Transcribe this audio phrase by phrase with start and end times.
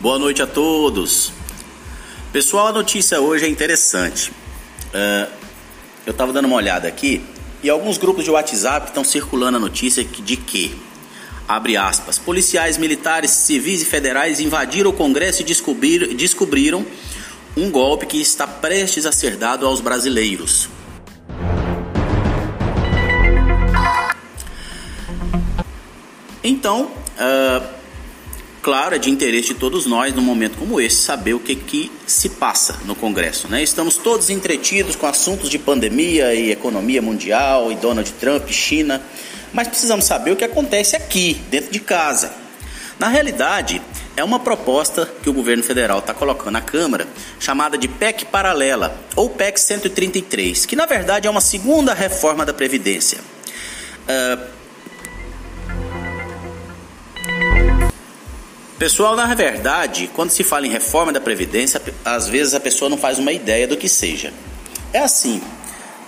[0.00, 1.30] Boa noite a todos.
[2.32, 4.30] Pessoal, a notícia hoje é interessante.
[4.30, 5.30] Uh,
[6.06, 7.22] eu estava dando uma olhada aqui
[7.62, 10.74] e alguns grupos de WhatsApp estão circulando a notícia de que,
[11.46, 16.86] abre aspas, policiais militares, civis e federais invadiram o Congresso e descobrir, descobriram
[17.54, 20.70] um golpe que está prestes a ser dado aos brasileiros.
[26.42, 27.79] Então, uh,
[28.62, 31.90] Claro, é de interesse de todos nós, num momento como esse, saber o que, que
[32.06, 33.48] se passa no Congresso.
[33.48, 33.62] Né?
[33.62, 39.00] Estamos todos entretidos com assuntos de pandemia e economia mundial, e Donald Trump, China,
[39.50, 42.34] mas precisamos saber o que acontece aqui, dentro de casa.
[42.98, 43.80] Na realidade,
[44.14, 48.94] é uma proposta que o governo federal está colocando na Câmara, chamada de PEC paralela,
[49.16, 53.20] ou PEC 133, que na verdade é uma segunda reforma da Previdência.
[54.02, 54.59] Uh,
[58.80, 62.96] Pessoal, na verdade, quando se fala em reforma da Previdência, às vezes a pessoa não
[62.96, 64.32] faz uma ideia do que seja.
[64.90, 65.42] É assim,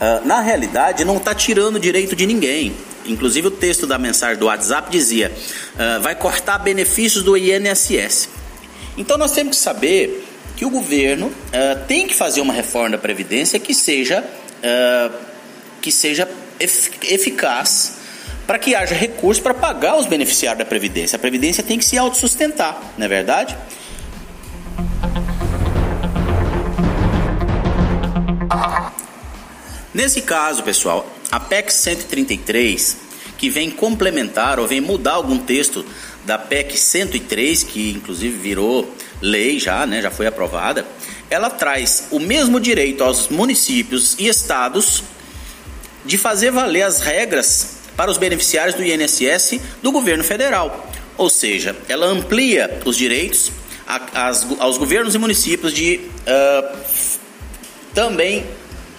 [0.00, 2.74] ah, na realidade não está tirando direito de ninguém.
[3.04, 5.30] Inclusive o texto da mensagem do WhatsApp dizia:
[5.78, 8.30] ah, vai cortar benefícios do INSS.
[8.96, 12.98] Então nós temos que saber que o governo ah, tem que fazer uma reforma da
[12.98, 14.24] Previdência que seja,
[15.82, 16.26] que seja
[16.58, 18.00] eficaz
[18.52, 21.16] para que haja recursos para pagar os beneficiários da Previdência.
[21.16, 23.56] A Previdência tem que se autossustentar, não é verdade?
[29.94, 32.98] Nesse caso, pessoal, a PEC 133,
[33.38, 35.82] que vem complementar ou vem mudar algum texto
[36.26, 40.86] da PEC 103, que inclusive virou lei já, né, já foi aprovada,
[41.30, 45.02] ela traz o mesmo direito aos municípios e estados
[46.04, 50.90] de fazer valer as regras para os beneficiários do INSS do governo federal.
[51.16, 53.52] Ou seja, ela amplia os direitos
[54.58, 56.78] aos governos e municípios de uh,
[57.92, 58.46] também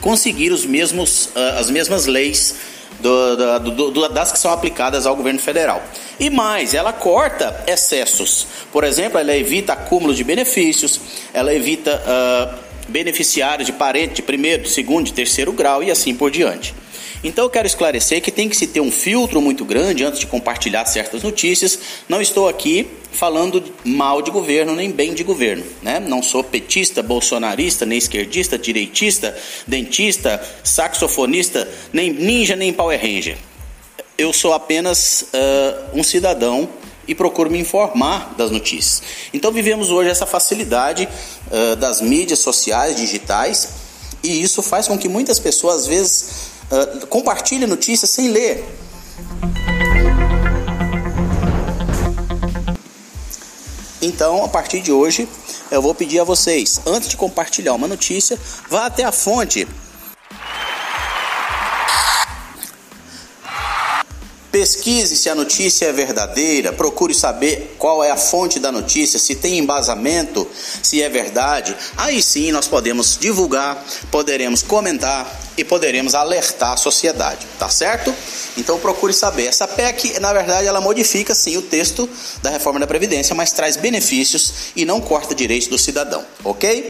[0.00, 2.54] conseguir os mesmos, uh, as mesmas leis
[3.00, 5.82] do, do, do, das que são aplicadas ao governo federal.
[6.18, 8.46] E mais, ela corta excessos.
[8.72, 11.00] Por exemplo, ela evita acúmulo de benefícios,
[11.32, 16.30] ela evita uh, beneficiários de parente de primeiro, segundo e terceiro grau e assim por
[16.30, 16.74] diante.
[17.22, 20.26] Então eu quero esclarecer que tem que se ter um filtro muito grande antes de
[20.26, 21.78] compartilhar certas notícias.
[22.08, 25.98] Não estou aqui falando mal de governo nem bem de governo, né?
[25.98, 29.36] Não sou petista, bolsonarista, nem esquerdista, direitista,
[29.66, 33.36] dentista, saxofonista, nem ninja, nem Power Ranger.
[34.16, 36.68] Eu sou apenas uh, um cidadão
[37.06, 39.02] e procuro me informar das notícias.
[39.32, 41.08] Então vivemos hoje essa facilidade
[41.50, 43.70] uh, das mídias sociais, digitais,
[44.22, 48.64] e isso faz com que muitas pessoas às vezes uh, compartilhe notícias sem ler.
[54.00, 55.28] Então, a partir de hoje,
[55.70, 58.38] eu vou pedir a vocês, antes de compartilhar uma notícia,
[58.70, 59.66] vá até a fonte
[64.68, 69.34] Pesquise se a notícia é verdadeira, procure saber qual é a fonte da notícia, se
[69.34, 70.46] tem embasamento,
[70.82, 71.74] se é verdade.
[71.96, 75.26] Aí sim nós podemos divulgar, poderemos comentar
[75.56, 78.14] e poderemos alertar a sociedade, tá certo?
[78.58, 79.46] Então procure saber.
[79.46, 82.06] Essa PEC, na verdade, ela modifica sim o texto
[82.42, 86.87] da reforma da Previdência, mas traz benefícios e não corta direitos do cidadão, ok?